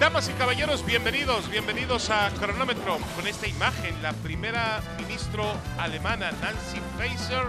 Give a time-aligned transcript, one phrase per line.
[0.00, 2.96] Damas y caballeros, bienvenidos, bienvenidos a Cronómetro.
[3.14, 5.44] Con esta imagen, la primera ministro
[5.76, 7.44] alemana, Nancy Faeser,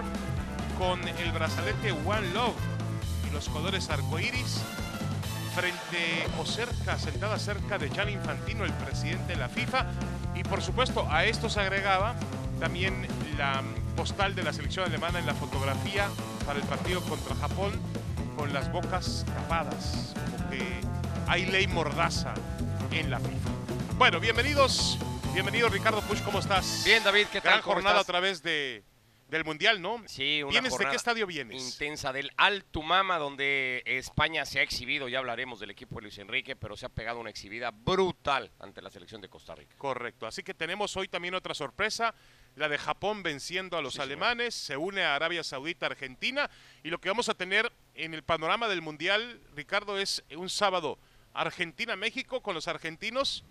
[0.77, 2.53] con el brazalete One Love
[3.25, 4.61] y los colores arcoíris,
[5.55, 9.85] frente o cerca, sentada cerca de Gianni Infantino, el presidente de la FIFA.
[10.35, 12.15] Y por supuesto, a esto se agregaba
[12.59, 13.07] también
[13.37, 13.61] la
[13.95, 16.09] postal de la selección alemana en la fotografía
[16.45, 17.71] para el partido contra Japón,
[18.35, 20.13] con las bocas tapadas,
[21.31, 22.33] hay ley mordaza
[22.91, 23.49] en la FIFA.
[23.97, 24.99] Bueno, bienvenidos,
[25.33, 26.83] bienvenido Ricardo Push, ¿cómo estás?
[26.83, 27.51] Bien, David, ¿qué tal?
[27.51, 28.09] Gran ¿Cómo jornada estás?
[28.09, 28.83] otra vez de,
[29.29, 30.03] del Mundial, ¿no?
[30.07, 31.63] Sí, una ¿Vienes de qué estadio vienes?
[31.63, 36.57] Intensa del Altumama, donde España se ha exhibido, ya hablaremos del equipo de Luis Enrique,
[36.57, 39.73] pero se ha pegado una exhibida brutal ante la selección de Costa Rica.
[39.77, 42.13] Correcto, así que tenemos hoy también otra sorpresa,
[42.57, 44.07] la de Japón venciendo a los Sí, señor.
[44.11, 46.49] alemanes, se une a Arabia Saudita, Argentina,
[46.83, 50.99] y lo que vamos a tener en el panorama del Mundial, Ricardo, es un sábado
[51.33, 53.43] Argentina-México con los argentinos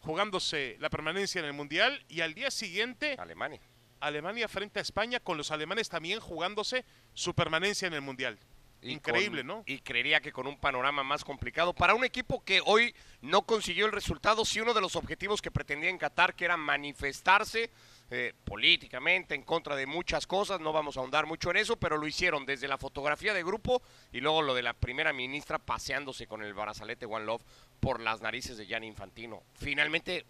[0.00, 3.60] jugándose la permanencia en el Mundial, y al día siguiente Alemania.
[4.00, 8.38] Alemania frente a España con los alemanes también jugándose su permanencia en el Mundial.
[8.80, 9.62] Y Increíble, con- ¿no?
[9.66, 13.86] Y creería que con un panorama más complicado para un equipo que hoy no consiguió
[13.86, 17.70] el resultado, sí uno de los objetivos que pretendía en Qatar, que era manifestarse
[18.10, 21.98] eh, políticamente en contra de muchas cosas, no vamos a ahondar mucho en eso, pero
[21.98, 26.26] lo hicieron desde la fotografía de grupo y luego lo de la primera ministra paseándose
[26.26, 27.42] con el brazalete One Love
[27.80, 29.42] por las narices de Gianni Infantino.
[29.54, 30.24] Finalmente,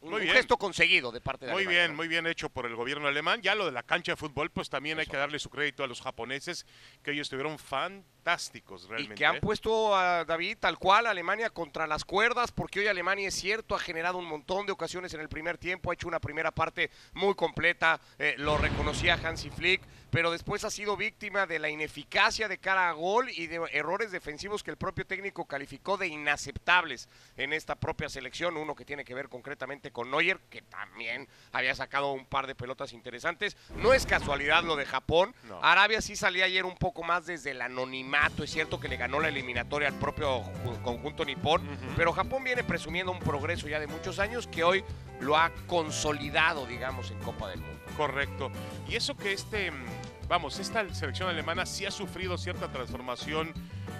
[0.00, 1.96] un, Muy un gesto conseguido de parte de Muy Alemania, bien, ¿no?
[1.96, 3.42] muy bien hecho por el gobierno alemán.
[3.42, 5.86] Ya lo de la cancha de fútbol, pues también hay que darle su crédito a
[5.86, 6.66] los japoneses,
[7.02, 9.14] que ellos estuvieron fantásticos Y realmente.
[9.14, 9.40] que han ¿eh?
[9.40, 13.74] puesto a David tal cual a Alemania contra las cuerdas, porque hoy Alemania es cierto,
[13.74, 16.90] ha generado un montón de ocasiones en el primer tiempo, ha hecho una primera parte
[17.12, 22.48] muy completa, eh, lo reconocía Hansi Flick, pero después ha sido víctima de la ineficacia
[22.48, 27.08] de cara a gol y de errores defensivos que el propio técnico calificó de inaceptables
[27.36, 31.74] en esta propia selección, uno que tiene que ver concretamente con Neuer, que también había
[31.74, 33.56] sacado un par de pelotas interesantes.
[33.76, 35.62] No es casualidad lo de Japón, No.
[35.62, 38.42] Arabia sí salía ayer un poco más desde el anonimato.
[38.44, 41.62] Es cierto que le ganó la eliminatoria al propio ju- conjunto nipón,
[41.96, 44.84] pero Japón viene presumiendo un progreso ya de muchos años que hoy
[45.20, 47.78] lo ha consolidado, digamos, en Copa del Mundo.
[47.96, 48.50] Correcto.
[48.88, 49.84] Y eso que este, mm,
[50.30, 53.52] vamos, esta selección alemana sí ha sufrido cierta transformación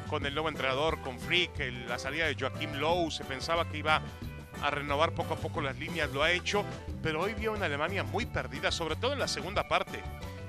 [0.08, 1.50] con el nuevo entrenador, con Frick,
[1.88, 4.00] la salida de Joachim Lowe, se pensaba que iba
[4.62, 6.64] a renovar poco a poco las líneas, lo ha hecho,
[7.02, 10.00] pero hoy vio una Alemania muy perdida, sobre todo en la segunda parte.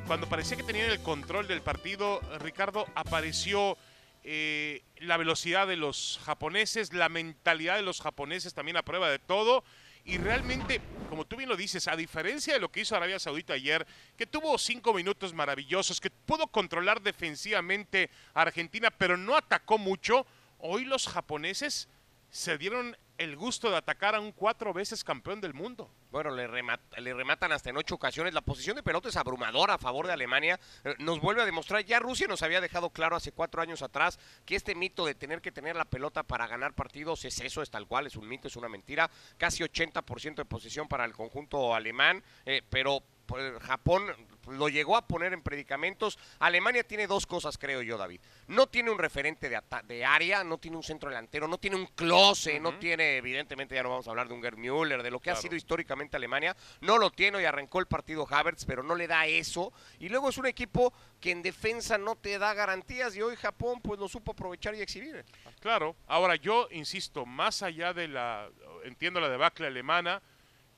[0.06, 3.76] Cuando parecía que tenían el control del partido, Ricardo, apareció
[4.24, 9.18] eh, la velocidad de los japoneses, la mentalidad de los japoneses también a prueba de
[9.18, 9.64] todo.
[10.04, 13.54] Y realmente, como tú bien lo dices, a diferencia de lo que hizo Arabia Saudita
[13.54, 13.86] ayer,
[14.18, 20.26] que tuvo cinco minutos maravillosos, que pudo controlar defensivamente a Argentina, pero no atacó mucho,
[20.58, 21.88] hoy los japoneses
[22.32, 25.92] se dieron el gusto de atacar a un cuatro veces campeón del mundo.
[26.12, 28.34] Bueno, le, le rematan hasta en ocho ocasiones.
[28.34, 30.60] La posición de pelota es abrumadora a favor de Alemania.
[30.84, 34.18] Eh, Nos vuelve a demostrar, ya Rusia nos había dejado claro hace cuatro años atrás
[34.46, 37.70] que este mito de tener que tener la pelota para ganar partidos es eso, es
[37.70, 39.12] tal cual, es un mito, es una mentira.
[39.38, 44.08] Casi 80% de posición para el conjunto alemán, eh, pero pues, Japón
[44.52, 46.18] lo llegó a poner en predicamentos.
[46.40, 48.22] Alemania tiene dos cosas, creo yo, David.
[48.48, 52.60] No tiene un referente de, área, no tiene un centro delantero, no tiene un close,
[52.60, 55.32] no tiene, evidentemente, ya no vamos a hablar de un Gerd Müller, de lo que
[55.32, 56.56] ha sido históricamente Alemania.
[56.82, 59.72] No lo tiene y arrancó el partido Havertz, pero no le da eso.
[60.00, 63.80] Y luego es un equipo que en defensa no te da garantías y hoy Japón
[63.82, 65.24] pues lo supo aprovechar y exhibir.
[65.60, 68.50] Claro, ahora yo insisto, más allá de la,
[68.84, 70.22] entiendo la debacle alemana,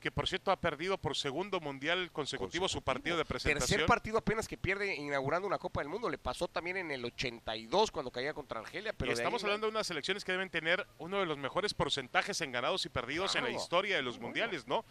[0.04, 3.78] que por cierto ha perdido por segundo mundial consecutivo, su partido de presentación.
[3.78, 6.10] Tercer partido apenas que pierde inaugurando una Copa del Mundo.
[6.10, 8.92] Le pasó también en el 82 cuando caía contra Argelia.
[8.92, 9.52] Pero y de estamos ahí no.
[9.52, 12.90] hablando de unas selecciones que deben tener uno de los mejores porcentajes en ganados y
[12.90, 14.84] perdidos en la historia de los mundiales, ¿no?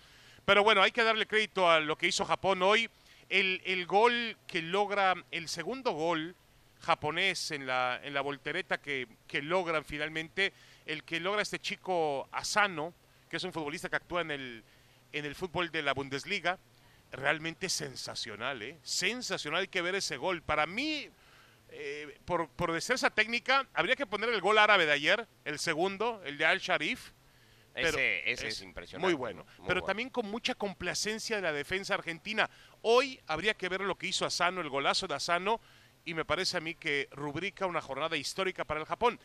[0.46, 2.90] Pero bueno, hay que darle crédito a lo que hizo Japón hoy.
[3.30, 6.35] El, el gol que logra, el segundo gol
[6.80, 10.54] japonés en la, en la voltereta que, que logran finalmente,
[10.88, 12.95] el que logra este chico Asano,
[13.30, 14.63] que es un futbolista que actúa en el,
[15.13, 16.60] en el fútbol de la Bundesliga,
[17.12, 18.80] realmente sensacional, ¿eh?
[18.83, 20.42] Sensacional, hay que ver ese gol.
[20.42, 21.07] Para mí,
[21.69, 26.21] eh, por, por destreza técnica, habría que poner el gol árabe de ayer, el segundo,
[26.25, 27.12] el de Al Sharif.
[27.74, 29.06] pero Ese, ese es, impresionante.
[29.06, 29.45] Muy bueno.
[29.60, 29.86] muy pero bueno.
[29.86, 32.50] también con mucha complacencia de la defensa argentina.
[32.81, 35.62] Hoy habría que ver lo que hizo Asano, el golazo de Asano,
[36.06, 39.19] y me parece a mí que rubrica una jornada histórica para el Japón.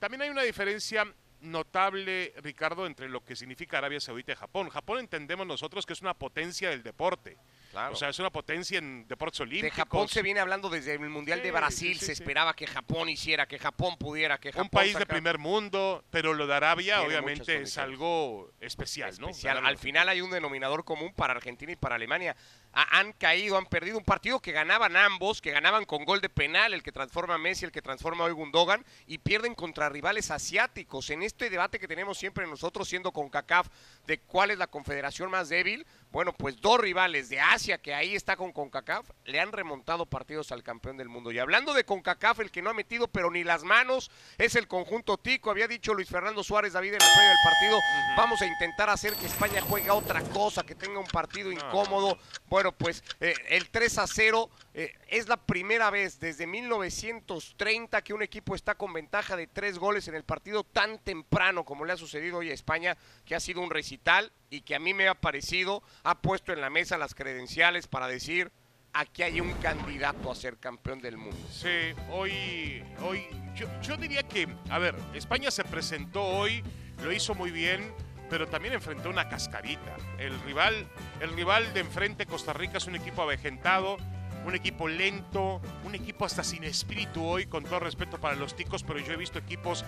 [0.00, 1.06] También hay una diferencia
[1.40, 4.68] notable, Ricardo, entre lo que significa Arabia Saudita y Japón.
[4.68, 7.36] Japón entendemos nosotros que es una potencia del deporte.
[7.70, 7.92] Claro.
[7.92, 9.76] O sea, es una potencia en deportes De olímpicos.
[9.76, 13.10] Japón se viene hablando desde el Mundial de Brasil, sí, sí, se esperaba que Japón
[13.10, 16.96] hiciera, que Japón pudiera, que Japón un país de primer mundo, pero lo de Arabia
[16.96, 19.28] Tiene obviamente es algo especial, ¿no?
[19.28, 19.64] especial.
[19.64, 22.34] Al final hay un denominador común para Argentina y para Alemania.
[22.72, 26.28] Ha- han caído, han perdido un partido que ganaban ambos, que ganaban con gol de
[26.28, 30.30] penal, el que transforma a Messi, el que transforma hoy Gundogan, y pierden contra rivales
[30.30, 31.10] asiáticos.
[31.10, 33.68] En este debate que tenemos siempre nosotros, siendo con CACAF,
[34.06, 38.14] de cuál es la confederación más débil, bueno, pues dos rivales de Asia, que ahí
[38.14, 41.30] está con CONCACAF, le han remontado partidos al campeón del mundo.
[41.32, 44.68] Y hablando de CONCACAF, el que no ha metido pero ni las manos es el
[44.68, 45.50] conjunto Tico.
[45.50, 47.78] Había dicho Luis Fernando Suárez David en la previa del partido,
[48.16, 52.18] vamos a intentar hacer que España juegue a otra cosa, que tenga un partido incómodo.
[52.46, 58.14] Bueno, pues eh, el 3 a 0 eh, es la primera vez desde 1930 que
[58.14, 61.92] un equipo está con ventaja de tres goles en el partido tan temprano como le
[61.92, 65.08] ha sucedido hoy a España, que ha sido un recital y que a mí me
[65.08, 68.50] ha parecido, ha puesto en la mesa las credenciales para decir,
[68.92, 71.38] aquí hay un candidato a ser campeón del mundo.
[71.50, 76.62] Sí, hoy, hoy yo, yo diría que, a ver, España se presentó hoy,
[77.02, 77.92] lo hizo muy bien,
[78.30, 79.96] pero también enfrentó una cascarita.
[80.18, 80.86] El rival,
[81.20, 83.96] el rival de enfrente, Costa Rica, es un equipo avejentado,
[84.44, 88.82] un equipo lento, un equipo hasta sin espíritu hoy, con todo respeto para los ticos,
[88.82, 89.84] pero yo he visto equipos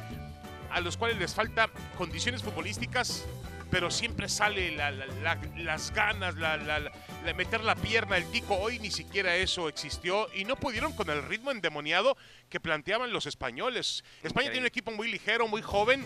[0.71, 3.25] a los cuales les falta condiciones futbolísticas,
[3.71, 6.35] pero siempre sale la- la- la- las ganas,
[7.37, 8.57] meter la pierna, el tico.
[8.57, 12.17] Hoy ni siquiera eso existió y no pudieron con el ritmo endemoniado
[12.49, 14.05] que planteaban los españoles.
[14.23, 16.05] España tiene un equipo muy ligero, muy joven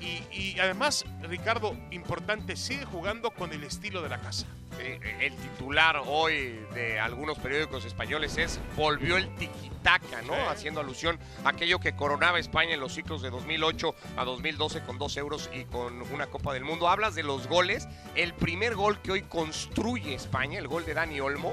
[0.00, 4.46] y, y además, Ricardo, importante, sigue jugando con el estilo de la casa.
[4.80, 10.34] Eh, el titular hoy de algunos periódicos españoles es volvió el tiquitaca, ¿no?
[10.34, 10.40] Sí.
[10.48, 14.98] Haciendo alusión a aquello que coronaba España en los ciclos de 2008 a 2012 con
[14.98, 16.88] dos euros y con una Copa del Mundo.
[16.88, 17.86] Hablas de los goles.
[18.14, 21.52] El primer gol que hoy construye España, el gol de Dani Olmo,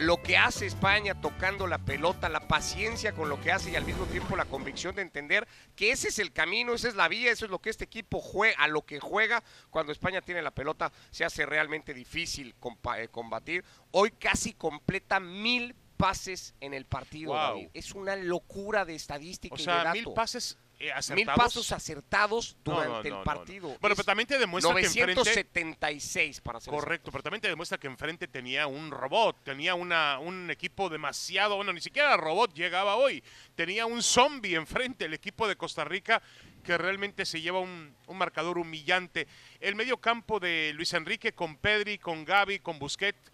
[0.00, 3.84] lo que hace España tocando la pelota, la paciencia con lo que hace y al
[3.84, 7.30] mismo tiempo la convicción de entender que ese es el camino, esa es la vía,
[7.32, 10.50] eso es lo que este equipo juega, a lo que juega cuando España tiene la
[10.50, 12.54] pelota, se hace realmente difícil
[12.98, 13.64] eh, combatir.
[13.92, 17.38] Hoy casi completa mil pases en el partido, Wow.
[17.38, 17.68] David.
[17.74, 19.92] Es una locura de estadística O y de dato.
[19.92, 23.68] mil pases eh, Mil pasos acertados durante no, no, el partido.
[23.80, 25.14] Bueno, pero también te demuestra que enfrente...
[25.14, 30.18] 976 para ser Correcto, pero también te demuestra que enfrente tenía un robot, tenía una,
[30.18, 33.22] un equipo demasiado, bueno, ni siquiera robot llegaba hoy,
[33.54, 36.22] tenía un zombie enfrente, el equipo de Costa Rica,
[36.64, 39.28] que realmente se lleva un, un marcador humillante.
[39.60, 43.29] El medio campo de Luis Enrique con Pedri, con Gaby, con Busquets,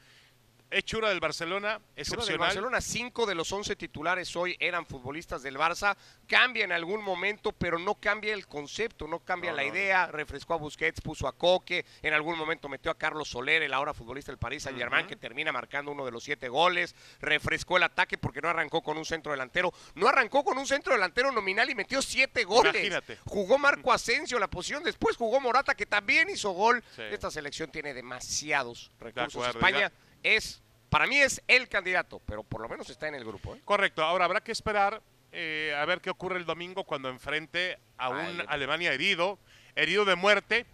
[0.70, 2.38] hechura del Barcelona, del excepcional.
[2.38, 5.96] Barcelona, cinco de los 11 titulares hoy eran futbolistas del Barça.
[6.26, 9.74] Cambia en algún momento, pero no cambia el concepto, no cambia No, la no, no.
[9.74, 10.06] idea.
[10.06, 11.84] Refrescó a Busquets, puso a Coque.
[12.02, 15.10] En algún momento metió a Carlos Soler, el ahora futbolista del Paris Saint-Germain, Ujú.
[15.10, 16.94] que termina marcando uno de los siete goles.
[17.20, 19.72] Refrescó el ataque porque no arrancó con un centro delantero.
[19.94, 22.74] No arrancó con un centro delantero nominal y metió siete goles.
[22.74, 23.18] Imagínate.
[23.24, 26.82] Jugó Marco Asensio la posición, después jugó Morata, que también hizo gol.
[26.96, 27.02] Sí.
[27.02, 29.34] Esta selección tiene demasiados recursos.
[29.46, 29.92] acuerdo, España
[30.34, 33.54] es, para mí es el candidato, pero por lo menos está en el grupo.
[33.54, 33.60] ¿eh?
[33.64, 35.02] Correcto, ahora habrá que esperar
[35.32, 39.38] eh, a ver qué ocurre el domingo cuando enfrente a un Ale- Alemania herido,
[39.74, 40.64] herido de muerte,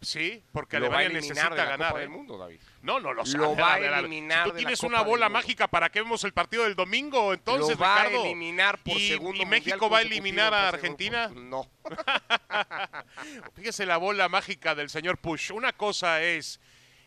[0.00, 1.88] sí, porque Lo va a Alemania necesita de la ganar.
[1.88, 2.02] Copa ¿eh?
[2.02, 2.60] del Mundo, David.
[2.82, 3.24] No, no lo.
[3.24, 5.88] Lo va a eliminar Si de tú la tienes Copa una del bola mágica para
[5.90, 8.22] que vemos el partido del domingo, entonces, lo va Ricardo.
[8.22, 11.28] a eliminar por y, segundo y México va a eliminar a Argentina.
[11.34, 11.66] No.
[13.54, 15.50] Fíjese la bola mágica del señor Push.
[15.52, 16.60] Una cosa es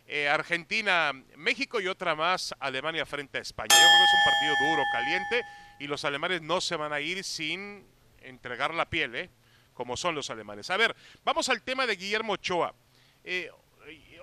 [0.07, 3.69] eh, Argentina, México y otra más Alemania frente a España.
[3.69, 5.41] Yo creo que es un partido duro, caliente
[5.79, 7.85] y los alemanes no se van a ir sin
[8.21, 9.29] entregar la piel, ¿eh?
[9.73, 10.69] como son los alemanes.
[10.69, 12.73] A ver, vamos al tema de Guillermo Ochoa.
[13.23, 13.49] Eh,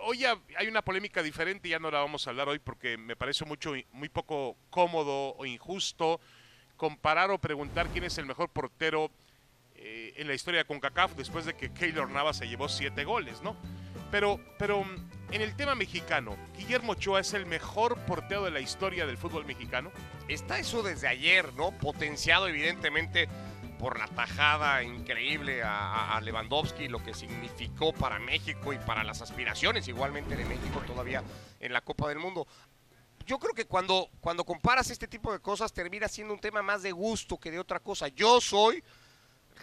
[0.03, 3.45] hoy hay una polémica diferente, ya no la vamos a hablar hoy porque me parece
[3.45, 6.21] mucho, muy poco cómodo o injusto
[6.77, 9.11] comparar o preguntar quién es el mejor portero
[9.75, 13.43] eh, en la historia de CONCACAF después de que Keylor Navas se llevó siete goles,
[13.43, 13.57] ¿no?
[14.11, 14.87] Pero, pero
[15.31, 19.45] en el tema mexicano, ¿Guillermo Ochoa es el mejor portero de la historia del fútbol
[19.45, 19.93] mexicano?
[20.29, 21.71] Está eso desde ayer, ¿no?
[21.73, 23.29] Potenciado evidentemente
[23.79, 29.23] por la tajada increíble a, a- Lewandowski, lo que significó para México y para las
[29.23, 31.23] aspiraciones igualmente de México todavía
[31.61, 32.47] en la Copa del Mundo.
[33.25, 36.83] Yo creo que cuando, cuando comparas este tipo de cosas termina siendo un tema más
[36.83, 38.09] de gusto que de otra cosa.
[38.09, 38.83] Yo soy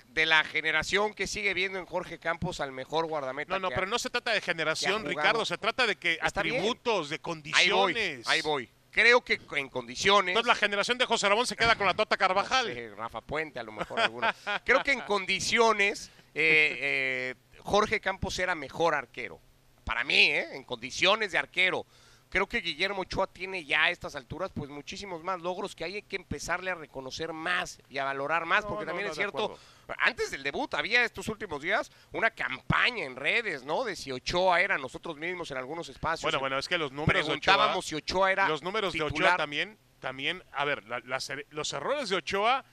[0.10, 3.54] de la generación que sigue viendo en Jorge Campos al mejor guardameta.
[3.56, 5.06] No, no, ha- pero no se trata de generación.
[5.06, 6.58] Ricardo, se trata de que Está bien.
[6.58, 8.28] atributos, de Ahí voy, condiciones.
[8.28, 8.70] ahí voy.
[8.92, 10.30] Creo que en condiciones...
[10.30, 12.96] Entonces la generación de José Ramón se queda con la Tota Carvajal.
[12.96, 14.28] Rafa Puente, a lo mejor alguno.
[14.64, 19.40] Creo que en condiciones, eh, eh, Jorge Campos era mejor arquero.
[19.84, 20.48] Para mí, ¿eh?
[20.56, 21.86] en condiciones de arquero.
[22.30, 26.02] Creo que Guillermo Ochoa tiene ya a estas alturas pues muchísimos más logros que hay
[26.02, 29.18] que empezarle a reconocer más y a valorar más, No, porque no, también no, es
[29.18, 29.58] cierto,
[30.00, 33.84] antes del debut había estos últimos días una campaña en redes, ¿no?
[33.84, 36.24] De si Ochoa era nosotros mismos en algunos espacios.
[36.24, 39.02] Bueno, bueno, es que los números de Ochoa, preguntábamos si Ochoa era los números de
[39.04, 42.66] Ochoa también, también, a ver, la- er- los errores de Ochoa,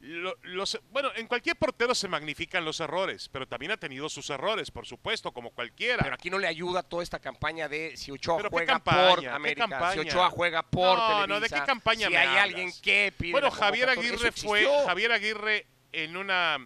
[0.00, 4.30] lo- los, bueno, en cualquier portero se magnifican los errores, pero también ha tenido sus
[4.30, 6.02] errores, por supuesto, como cualquiera.
[6.02, 9.08] Pero aquí no le ayuda toda esta campaña de si Ochoa ¿Pero qué juega campaña?
[9.10, 9.98] por ¿Qué América, si?
[10.00, 11.26] Ochoa juega por No, Televisa.
[11.26, 12.44] no, ¿de qué campaña Si me hay hablas?
[12.44, 14.66] alguien que pide Bueno, Javier Aguirre fue.
[14.86, 16.56] Javier Aguirre en una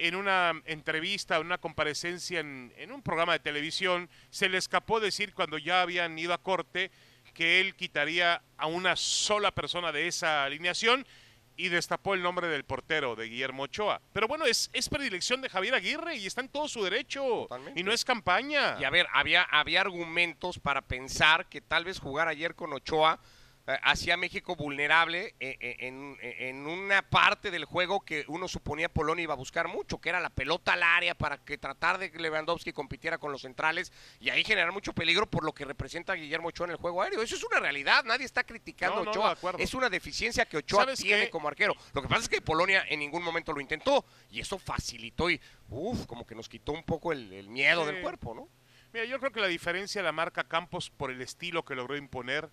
[0.00, 5.00] en una entrevista, en una comparecencia en, en un programa de televisión, se le escapó
[5.00, 6.92] decir cuando ya habían ido a corte
[7.34, 11.04] que él quitaría a una sola persona de esa alineación
[11.58, 14.00] y destapó el nombre del portero de Guillermo Ochoa.
[14.12, 17.22] Pero bueno, es, es predilección de Javier Aguirre y está en todo su derecho.
[17.22, 17.78] Totalmente.
[17.78, 18.76] Y no es campaña.
[18.80, 23.18] Y a ver, había, había argumentos para pensar que tal vez jugar ayer con Ochoa
[23.82, 28.88] hacía a México vulnerable eh, eh, en, en una parte del juego que uno suponía
[28.88, 32.10] Polonia iba a buscar mucho, que era la pelota al área para que tratar de
[32.10, 36.14] que Lewandowski compitiera con los centrales y ahí generar mucho peligro por lo que representa
[36.14, 37.20] Guillermo Ochoa en el juego aéreo.
[37.22, 39.54] Eso es una realidad, nadie está criticando No, a no, Ochoa.
[39.58, 41.30] es una deficiencia que Ochoa ¿Sabes tiene qué?
[41.30, 41.74] como arquero.
[41.92, 45.40] Lo que pasa es que Polonia en ningún momento lo intentó y eso facilitó y,
[45.68, 47.92] uff, como que nos quitó un poco el, el miedo Sí.
[47.92, 48.48] del cuerpo, ¿no?
[48.92, 52.48] Mira, yo creo que la diferencia la marca Campos por el estilo que logró imponer.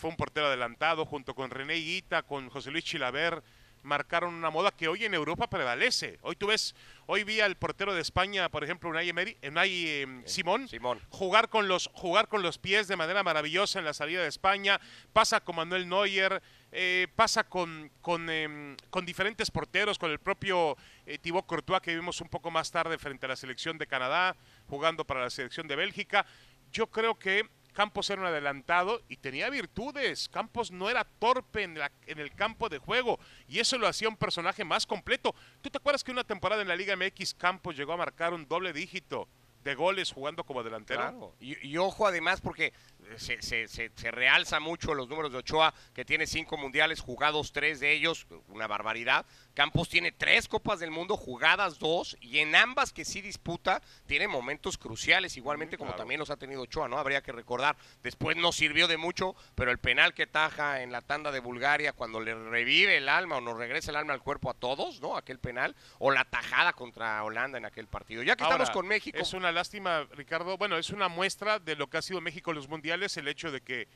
[0.00, 3.42] Fue un portero adelantado junto con René Higuita, con José Luis Chilaver.
[3.82, 6.18] Marcaron una moda que hoy en Europa prevalece.
[6.22, 10.22] Hoy tú ves, hoy vi al portero de España, por ejemplo, Unai, Emery, Unai, eh,
[10.24, 10.98] Simón, Simón.
[11.10, 14.80] jugar con los jugar con los pies de manera maravillosa en la salida de España
[15.12, 16.40] pasa con Manuel Neuer
[16.72, 21.94] eh, pasa con con, em, con diferentes porteros con el propio eh, Thibaut Courtois que
[21.94, 24.34] vimos un poco más tarde frente a la selección de Canadá
[24.66, 26.24] jugando para la selección de Bélgica
[26.72, 27.46] yo creo que
[27.80, 30.28] Campos era un adelantado y tenía virtudes.
[30.28, 33.18] Campos no era torpe en, la- en el campo de juego
[33.48, 35.34] y eso lo hacía un personaje más completo.
[35.62, 38.46] ¿Tú te acuerdas que una temporada en la Liga MX Campos llegó a marcar un
[38.46, 39.28] doble dígito
[39.64, 41.00] de goles jugando como delantero?
[41.40, 42.74] Y, y ojo además porque
[43.16, 47.52] se, se, se, se realza mucho los números de Ochoa, que tiene cinco mundiales, jugados
[47.52, 49.26] tres de ellos, una barbaridad.
[49.54, 54.28] Campos tiene tres Copas del Mundo, jugadas dos, y en ambas que sí disputa, tiene
[54.28, 55.98] momentos cruciales, igualmente como claro.
[55.98, 56.98] también los ha tenido Ochoa, ¿no?
[56.98, 57.76] Habría que recordar.
[58.02, 61.92] Después no sirvió de mucho, pero el penal que taja en la tanda de Bulgaria,
[61.92, 65.16] cuando le revive el alma o nos regresa el alma al cuerpo a todos, ¿no?
[65.16, 68.22] Aquel penal, o la tajada contra Holanda en aquel partido.
[68.22, 69.18] Ya que Ahora, estamos con México.
[69.18, 70.56] Es una lástima, Ricardo.
[70.56, 73.50] Bueno, es una muestra de lo que ha sido México en los mundiales, el hecho
[73.50, 73.88] de que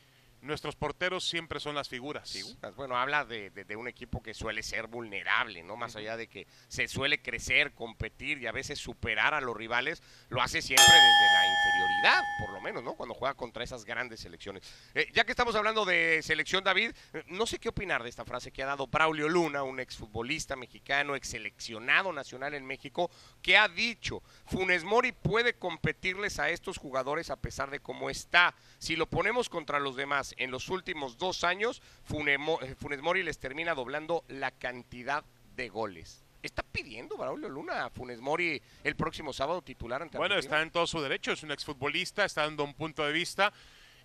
[0.45, 2.31] nuestros porteros siempre son las figuras.
[2.31, 2.75] figuras.
[2.75, 5.75] Bueno, habla de, de- de un equipo que suele ser vulnerable, ¿no?
[5.75, 10.01] Más allá de que se suele crecer, competir y a veces superar a los rivales,
[10.29, 12.93] lo hace siempre desde la inferioridad, por lo menos, ¿no?
[12.93, 14.63] Cuando juega contra esas grandes selecciones.
[14.93, 18.23] Eh, ya que estamos hablando de selección, David, eh, no sé qué opinar de esta
[18.25, 23.09] frase que ha dado Braulio Luna, un exfutbolista mexicano, ex seleccionado nacional en México,
[23.41, 28.53] que ha dicho, Funes Mori puede competirles a estos jugadores a pesar de cómo está.
[28.77, 33.39] Si lo ponemos contra los demás en los últimos dos años, eh, Funes Mori les
[33.39, 35.23] termina doblando la cantidad
[35.55, 36.23] de goles.
[36.43, 40.57] ¿Está pidiendo Braulio Luna a Funes Mori el próximo sábado titular ante Bueno, Argentina?
[40.57, 43.51] está en todo su derecho, es un exfutbolista, está dando un punto de vista.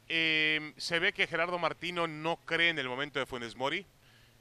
[0.09, 3.87] Eh, se ve que Gerardo Martino no cree en el momento de Funes Mori.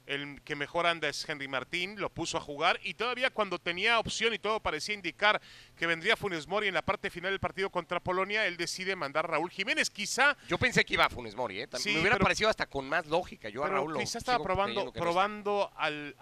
[0.06, 3.98] El que mejor anda es Henry Martín, lo puso a jugar y todavía cuando tenía
[3.98, 5.40] opción y todo parecía indicar
[5.76, 9.26] que vendría Funes Mori en la parte final del partido contra Polonia, él decide mandar
[9.26, 9.88] a Raúl Jiménez.
[9.88, 11.68] Quizá Yo pensé que iba a Funes Mori, ¿eh?
[11.74, 13.48] Sí, me hubiera pero- parecido hasta con más lógica.
[13.50, 16.16] Yo a Raúl lo quizá estaba probando, probando al,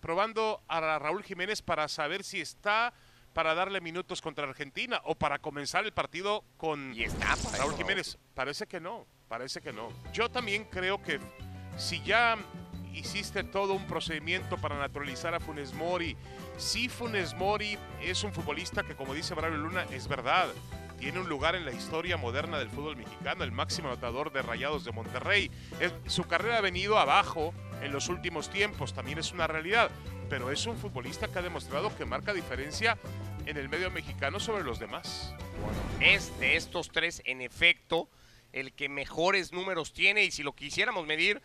[0.00, 2.92] probando a Raúl Jiménez para saber si está
[3.32, 7.72] para darle minutos contra Argentina o para comenzar el partido con Y está para Raúl
[7.74, 8.18] eso, Jiménez.
[8.34, 9.92] Parece que no, parece que no.
[10.12, 11.20] Yo también creo que
[11.76, 12.36] si ya
[12.94, 16.16] hiciste todo un procedimiento para naturalizar a Funes Mori,
[16.56, 20.48] si Funes Mori es un futbolista que, como dice Braulio Luna, es verdad,
[20.98, 24.84] tiene un lugar en la historia moderna del fútbol mexicano, el máximo anotador de Rayados
[24.84, 25.50] de Monterrey.
[25.80, 29.90] Es- su carrera ha venido abajo en los últimos tiempos, también es una realidad,
[30.28, 32.98] pero es un futbolista que ha demostrado que marca diferencia
[33.46, 35.34] en el medio mexicano sobre los demás.
[36.00, 38.08] es de estos tres, en efecto,
[38.52, 40.24] el que mejores números tiene.
[40.24, 41.40] Y si lo quisiéramos medir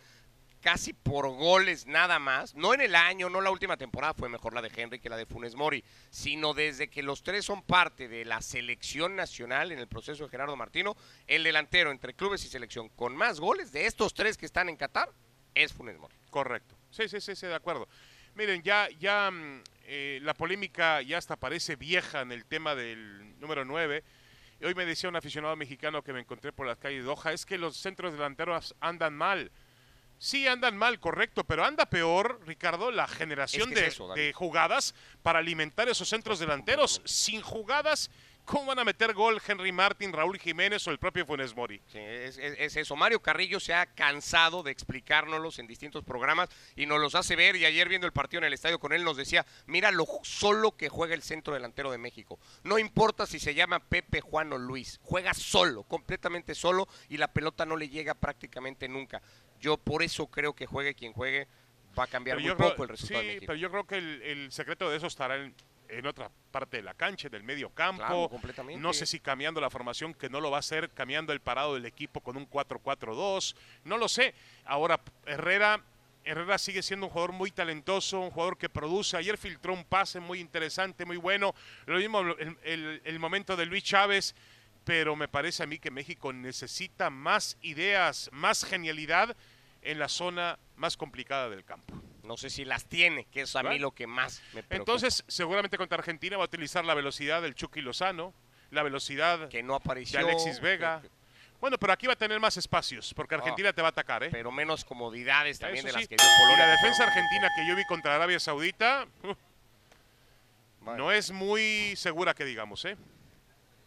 [0.60, 4.54] casi por goles nada más, no en el año, no la última temporada fue mejor
[4.54, 8.08] la de Henry que la de Funes Mori, sino desde que los tres son parte
[8.08, 10.96] de la selección nacional en el proceso de Gerardo Martino,
[11.26, 14.76] el delantero entre clubes y selección con más goles de estos tres que están en
[14.76, 15.10] Qatar
[15.54, 16.14] es Funes Mori.
[16.30, 16.76] Correcto.
[16.90, 17.88] Sí, sí, sí, sí, de acuerdo.
[18.34, 23.38] Miren, ya, ya mm, eh, la polémica ya hasta parece vieja en el tema del
[23.40, 24.04] número 9.
[24.60, 27.32] Y hoy me decía un aficionado mexicano que me encontré por las calles de Doha,
[27.32, 29.50] es que los centros delanteros andan mal.
[30.18, 34.08] Sí, andan mal, correcto, pero anda peor, Ricardo, la generación Es que de, es eso,
[34.08, 34.22] David.
[34.22, 37.02] de jugadas para alimentar esos centros delanteros.
[37.04, 38.10] Sin jugadas,
[38.46, 41.82] ¿cómo van a meter gol Henry Martin, Raúl Jiménez o el propio Funes Mori?
[41.92, 42.96] Sí, es, es- es eso.
[42.96, 47.54] Mario Carrillo se ha cansado de explicárnoslos en distintos programas y nos los hace ver.
[47.56, 50.72] Y ayer viendo el partido en el estadio con él nos decía, mira lo solo
[50.78, 52.38] que juega el centro delantero de México.
[52.64, 57.28] No importa si se llama Pepe, Juan o Luis, juega solo, completamente solo y la
[57.32, 59.20] pelota no le llega prácticamente nunca.
[59.60, 61.46] Yo por eso creo que juegue quien juegue
[61.98, 63.46] va a cambiar Pero muy creo- poco el resultado sí, de México.
[63.48, 65.54] pero yo creo que el, el secreto de eso estará en,
[65.88, 68.02] en otra parte de la cancha, del medio campo.
[68.04, 68.80] Claro, completamente.
[68.82, 71.74] No sé si cambiando la formación, que no lo va a hacer, cambiando el parado
[71.74, 73.54] del equipo con un 4-4-2.
[73.84, 74.34] No lo sé.
[74.64, 75.82] Ahora, Herrera.
[76.28, 79.16] Herrera sigue siendo un jugador muy talentoso, un jugador que produce.
[79.16, 81.54] Ayer filtró un pase muy interesante, muy bueno.
[81.86, 84.34] Lo mismo el, el- el momento de Luis Chávez,
[84.86, 89.36] pero me parece a mí que México necesita más ideas, más genialidad
[89.82, 92.00] en la zona más complicada del campo.
[92.22, 93.82] No sé si las tiene, que es a mí Bueno.
[93.82, 94.76] lo que más me preocupa.
[94.76, 98.32] Entonces, seguramente contra Argentina va a utilizar la velocidad del Chucky Lozano,
[98.70, 100.20] la velocidad que no apareció.
[100.20, 101.00] de Alexis Vega.
[101.02, 101.10] que-
[101.60, 103.38] Bueno, pero aquí va a tener más espacios, porque Ah.
[103.38, 104.28] Argentina te va a atacar, ¿eh?
[104.30, 106.08] pero menos comodidades también Eso de sí.
[106.08, 106.66] las que dio Y Polonia.
[106.66, 112.44] la defensa argentina que yo vi contra Arabia Saudita uh, no es muy segura que
[112.44, 112.96] digamos, ¿eh?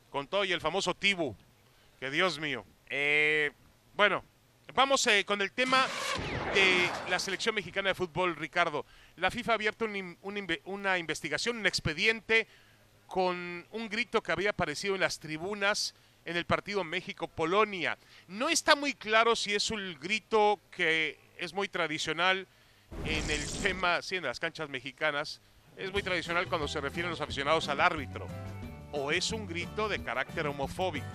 [0.09, 1.35] Con todo y el famoso Tibu,
[1.99, 2.65] que Dios mío.
[2.89, 3.51] Eh,
[3.95, 4.23] Bueno,
[4.73, 5.85] vamos eh, con el tema
[6.53, 8.85] de la selección mexicana de fútbol, Ricardo.
[9.17, 9.85] La FIFA ha abierto
[10.63, 12.47] una investigación, un expediente
[13.07, 17.97] con un grito que había aparecido en las tribunas en el partido México-Polonia.
[18.27, 22.47] No está muy claro si es un grito que es muy tradicional
[23.03, 25.41] en el tema, sí, en las canchas mexicanas,
[25.75, 28.27] es muy tradicional cuando se refieren los aficionados al árbitro,
[28.91, 31.05] o es un grito de carácter homofóbico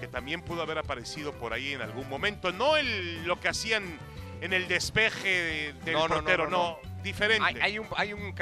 [0.00, 2.52] que también pudo haber aparecido por ahí en algún momento.
[2.52, 3.98] No el, lo que hacían
[4.40, 7.46] en el despeje de- del No, portero, no, no, diferente.
[7.46, 8.34] hay, hay un, hay un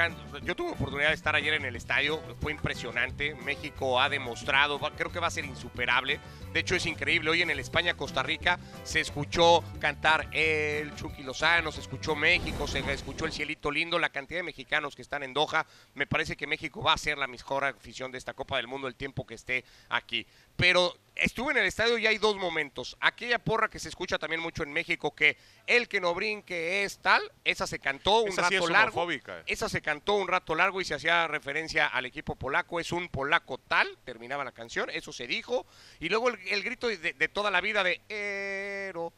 [0.43, 3.35] Yo tuve oportunidad de estar ayer en el estadio, fue impresionante.
[3.35, 6.21] México ha demostrado, creo que va a ser insuperable.
[6.53, 7.31] De hecho, es increíble.
[7.31, 12.79] Hoy en el España-Costa Rica se escuchó cantar el Chucky Lozano, se escuchó México, se
[12.93, 15.67] escuchó el Cielito Lindo, la cantidad de mexicanos que están en Doha.
[15.95, 18.89] Me parece que México va a ser la mejor afición de esta Copa del Mundo
[18.89, 20.27] el tiempo que esté aquí.
[20.57, 22.97] Pero estuve en el estadio y hay dos momentos.
[23.01, 26.99] Aquella porra que se escucha también mucho en México, que el que no brinque es
[26.99, 29.09] tal, esa se cantó un Esa rato largo.
[29.47, 32.81] Esa se cantó un rato largo y se hacía referencia al equipo polaco.
[32.81, 35.67] Es un polaco tal, terminaba la canción, eso se dijo.
[36.01, 39.13] Y luego el, el grito de, de toda la vida de Ero,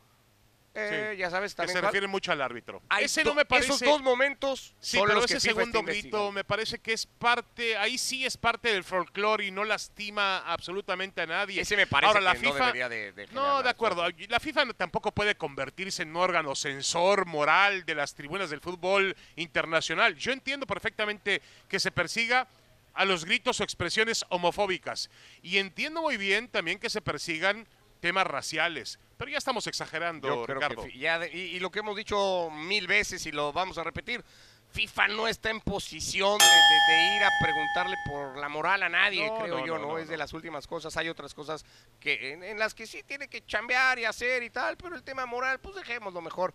[0.75, 1.75] eh, Sí, ya sabes que también.
[1.77, 1.91] se cuál.
[1.91, 2.81] refiere mucho al árbitro.
[2.89, 3.69] Hay Ese no me parece.
[3.73, 7.07] Esos dos momentos Sí, son pero los ese que segundo grito me parece que es
[7.07, 11.61] parte, ahí sí es parte del folclore y no lastima absolutamente a nadie.
[11.61, 14.03] Ese me parece Ahora, la que no FIFA, debería de, de No, de acuerdo.
[14.05, 14.15] cosas.
[14.29, 18.61] La FIFA no- tampoco puede convertirse en un órgano censor moral de las tribunas del
[18.61, 20.15] fútbol internacional.
[20.17, 22.47] Yo entiendo perfectamente que se persiga
[22.95, 25.11] a los gritos o expresiones homofóbicas.
[25.43, 27.67] Y entiendo muy bien también que se persigan
[28.01, 28.99] temas raciales.
[29.17, 30.83] Pero ya estamos exagerando, Yo creo Ricardo.
[30.85, 33.77] que fi- ya de- y, y lo que hemos dicho mil veces y lo vamos
[33.79, 34.25] a repetir,
[34.73, 38.89] FIFA no está en posición de, de- de ir a preguntarle por la moral a
[38.89, 39.99] nadie, No, creo no, yo, no, ¿no?
[39.99, 41.65] es de las últimas cosas, hay otras cosas
[41.99, 45.03] que en, en las que sí tiene que chambear y hacer y tal, pero el
[45.03, 46.55] tema moral, pues dejémoslo mejor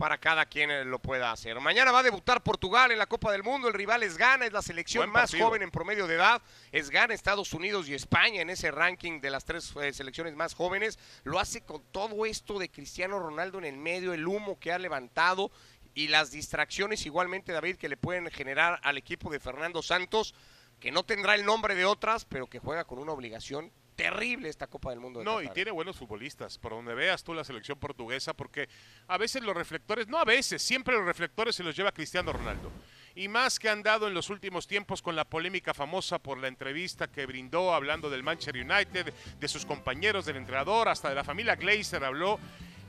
[0.00, 1.60] para cada quien eh, lo pueda hacer.
[1.60, 4.52] Mañana va a debutar Portugal en la Copa del Mundo, el rival es Ghana, es
[4.54, 6.40] la selección más joven en promedio de edad,
[6.72, 10.54] es Ghana, Estados Unidos y España en ese ranking de las tres eh, selecciones más
[10.54, 14.72] jóvenes, lo hace con todo esto de Cristiano Ronaldo en el medio, el humo que
[14.72, 15.50] ha levantado
[15.92, 20.34] y las distracciones igualmente, David, que le pueden generar al equipo de Fernando Santos,
[20.80, 23.70] que no tendrá el nombre de otras, pero que juega con una obligación
[24.02, 25.18] terrible esta Copa del Mundo.
[25.20, 28.68] de No, y tiene buenos futbolistas, por donde veas tú la selección portuguesa, porque
[29.08, 32.70] a veces los reflectores, no a veces, siempre los reflectores se los lleva Cristiano Ronaldo.
[33.14, 36.48] Y más que han dado en los últimos tiempos con la polémica famosa por la
[36.48, 41.24] entrevista que brindó hablando del Manchester United, de sus compañeros, del entrenador, hasta de la
[41.24, 42.38] familia Glazer habló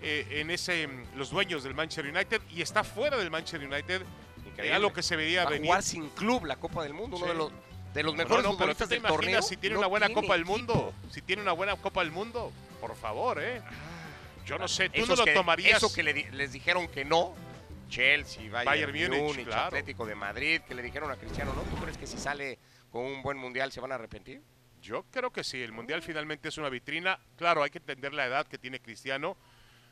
[0.04, 4.04] eh, en ese mm, los dueños del Manchester United y está fuera del Manchester United.
[4.46, 4.74] Increíble.
[4.76, 5.68] algo que se veía Va a venir.
[5.68, 7.24] jugar sin club la Copa del Mundo, Sí.
[7.24, 7.52] uno de los,
[7.94, 9.42] de los No, mejores no, pero tú futbolistas te del imaginas torneo.
[9.42, 10.46] si tiene no una buena tiene Copa del.
[10.46, 13.62] Mundo, si tiene una buena Copa del Mundo, por favor, ¿eh?
[14.46, 15.78] Yo no sé, tú no lo que- tomarías.
[15.78, 17.36] Eso que le di- les dijeron que no.
[17.90, 19.66] Chelsea, Bayern, Bayern Múnich, Múnich, claro.
[19.66, 21.62] Atlético de Madrid, que le dijeron a Cristiano, ¿no?
[21.64, 22.58] ¿Tú crees que si sale
[22.90, 24.42] con un buen mundial se van a arrepentir?
[24.82, 27.20] Yo creo que sí, el Mundial finalmente es una vitrina.
[27.36, 29.36] Claro, hay que entender la edad que tiene Cristiano.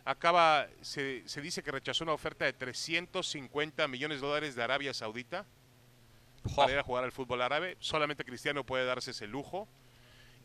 [0.06, 4.94] Acaba, se, se dice que rechazó una oferta de 350 millones de dólares de Arabia
[4.94, 5.46] Saudita
[6.56, 7.78] para ir a jugar al fútbol árabe.
[7.80, 9.68] Solamente Cristiano puede darse ese lujo.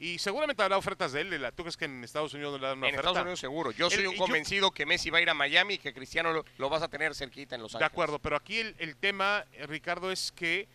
[0.00, 1.46] Y seguramente habrá ofertas de él.
[1.54, 3.10] ¿Tú crees que en Estados Unidos no le dan una En oferta?
[3.10, 3.70] Estados Unidos seguro.
[3.70, 5.94] Yo soy El- un yo- convencido que Messi va a ir a Miami y que
[5.94, 7.92] Cristiano lo, lo vas a tener cerquita en Los De Ángeles.
[7.92, 10.66] acuerdo, pero aquí el, el tema, eh, Ricardo, es que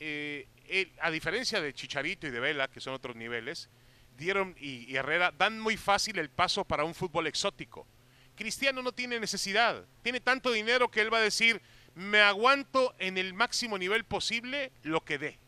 [0.00, 3.68] eh, él, a diferencia de Chicharito y de Vela, que son otros niveles,
[4.16, 7.86] dieron y, y Herrera dan muy fácil el paso para un fútbol exótico.
[8.36, 11.60] Cristiano no tiene necesidad, tiene tanto dinero que él va a decir,
[11.94, 15.38] me aguanto en el máximo nivel posible lo que dé.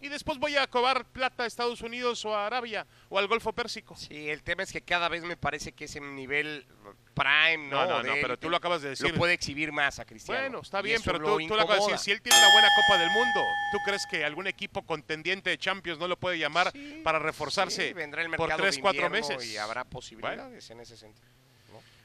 [0.00, 3.52] Y después voy a cobrar plata a Estados Unidos o a Arabia o al Golfo
[3.54, 3.96] Pérsico.
[3.96, 6.66] Sí, el tema es que cada vez me parece que ese nivel
[7.14, 7.86] prime, ¿no?
[7.86, 9.10] No, no, no, pero tú lo acabas de decir.
[9.10, 10.38] Lo puede exhibir más a Cristiano.
[10.38, 12.52] Bueno, está bien, pero lo tú, tú lo acabas de decir, si él tiene una
[12.52, 13.40] buena Copa del Mundo,
[13.72, 17.88] ¿tú crees que algún equipo contendiente de Champions no lo puede llamar Sí, para reforzarse
[17.88, 19.42] sí, vendrá el por tres, cuatro meses?
[19.46, 21.26] Y habrá posibilidades en ese sentido.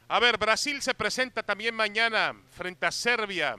[0.07, 3.57] A ver, Brasil se presenta también mañana frente a Serbia.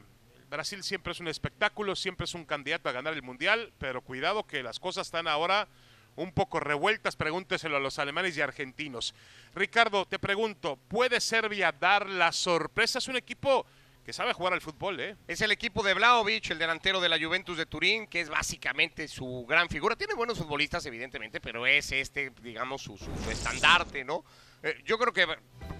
[0.52, 4.46] Brasil siempre es un espectáculo, siempre es un candidato a ganar el Mundial, pero cuidado
[4.46, 5.66] que las cosas están ahora
[6.14, 9.14] un poco revueltas, pregúnteselo a los alemanes y argentinos.
[9.54, 12.98] Ricardo, te pregunto, ¿puede Serbia dar la sorpresa?
[12.98, 13.64] Es un equipo
[14.04, 15.16] que sabe jugar al fútbol, ¿eh?
[15.26, 19.08] Es el equipo de Vlaovic, el delantero de la Juventus de Turín, que es básicamente
[19.08, 19.96] su gran figura.
[19.96, 22.98] Tiene buenos futbolistas, evidentemente, pero es este, digamos, su,
[23.30, 24.24] estandarte, ¿no?
[24.62, 25.26] Eh, yo creo que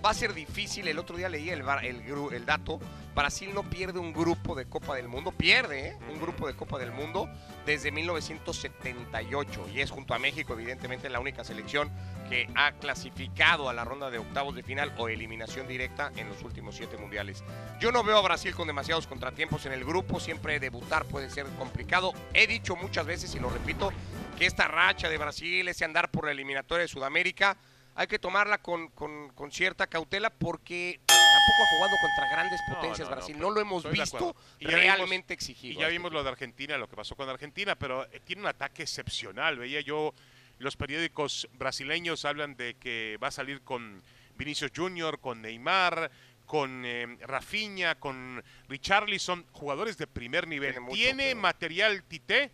[0.04, 0.88] va a ser difícil.
[0.88, 2.80] El otro día leí el, el, el dato.
[3.14, 5.32] Brasil no pierde un grupo de Copa del Mundo.
[5.32, 5.96] Pierde, ¿eh?
[6.10, 7.28] Un grupo de Copa del Mundo
[7.66, 9.68] desde 1978.
[9.74, 11.90] Y es junto a México, evidentemente, la única selección
[12.28, 16.42] que ha clasificado a la ronda de octavos de final o eliminación directa en los
[16.42, 17.44] últimos siete mundiales.
[17.78, 21.46] Yo no veo a Brasil con demasiados contratiempos en el grupo, siempre debutar puede ser
[21.58, 22.12] complicado.
[22.32, 23.92] He dicho muchas veces y lo repito,
[24.38, 27.56] que esta racha de Brasil, ese andar por la eliminatoria de Sudamérica,
[27.94, 33.00] hay que tomarla con, con- con cierta cautela porque tampoco ha jugado contra grandes potencias
[33.00, 33.38] no, no, Brasil.
[33.38, 34.34] No, lo hemos visto.
[34.58, 35.80] Y realmente Y exigido.
[35.80, 38.82] ya vimos lo de Argentina, lo que pasó con Argentina, pero eh, tiene un ataque
[38.82, 39.58] excepcional.
[39.58, 40.14] Veía yo,
[40.58, 44.02] los periódicos brasileños hablan de que va a salir con
[44.36, 46.10] Vinicius Junior, con Neymar,
[46.46, 50.72] con eh, Rafinha, con Richarlison, jugadores de primer nivel.
[50.74, 52.50] Tiene Tiene, mucho, pero- material Tite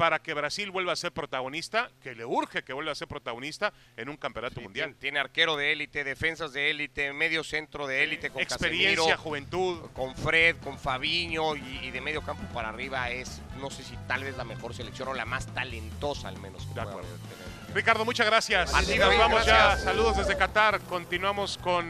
[0.00, 3.70] para que Brasil vuelva a ser protagonista, que le urge que vuelva a ser protagonista
[3.98, 4.94] en un campeonato Sí, mundial.
[4.98, 9.90] tiene, arquero de élite, defensas de élite, medio centro de élite con Experiencia, Casemiro, juventud.
[9.92, 13.94] con Fred, con Fabiño y, y de medio campo para arriba es, no sé si
[14.08, 16.62] tal vez la mejor selección o la más talentosa al menos.
[16.62, 17.08] que De pueda acuerdo.
[17.10, 17.74] tener.
[17.76, 18.72] Ricardo, muchas gracias.
[18.72, 19.46] Nos vamos gracias.
[19.46, 19.84] ya.
[19.84, 20.80] Saludos desde Qatar.
[20.88, 21.86] Continuamos con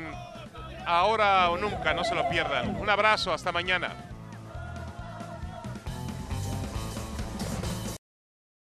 [0.85, 1.95] Ahora o Nunca.
[1.95, 2.75] No se lo pierdan.
[2.75, 3.33] Un abrazo.
[3.33, 4.10] Hasta mañana.